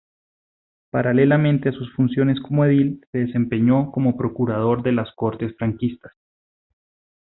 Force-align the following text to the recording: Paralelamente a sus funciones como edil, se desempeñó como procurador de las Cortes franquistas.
Paralelamente 0.89 1.69
a 1.69 1.71
sus 1.73 1.93
funciones 1.93 2.39
como 2.41 2.65
edil, 2.65 3.05
se 3.11 3.19
desempeñó 3.19 3.91
como 3.91 4.17
procurador 4.17 4.81
de 4.81 4.93
las 4.93 5.13
Cortes 5.13 5.55
franquistas. 5.59 6.13